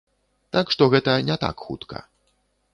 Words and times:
Так 0.57 0.73
што 0.77 0.87
гэта 0.95 1.11
не 1.29 1.37
так 1.45 1.55
хутка. 1.69 2.05